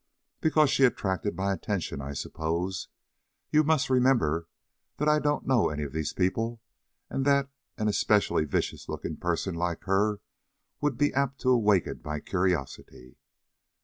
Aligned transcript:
"Because 0.39 0.71
she 0.71 0.83
attracted 0.83 1.35
my 1.35 1.53
attention, 1.53 2.01
I 2.01 2.13
suppose. 2.13 2.87
You 3.51 3.63
must 3.63 3.87
remember 3.91 4.47
that 4.97 5.07
I 5.07 5.19
don't 5.19 5.45
know 5.45 5.69
any 5.69 5.83
of 5.83 5.93
these 5.93 6.11
people, 6.11 6.59
and 7.07 7.23
that 7.25 7.49
an 7.77 7.87
especially 7.87 8.45
vicious 8.45 8.89
looking 8.89 9.15
person 9.17 9.53
like 9.53 9.83
her 9.83 10.19
would 10.81 10.97
be 10.97 11.13
apt 11.13 11.39
to 11.41 11.51
awaken 11.51 12.01
my 12.03 12.19
curiosity." 12.19 13.19